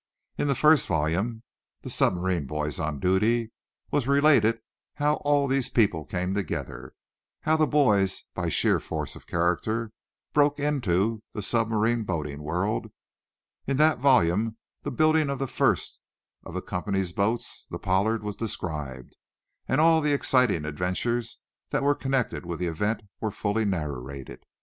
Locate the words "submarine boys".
1.91-2.79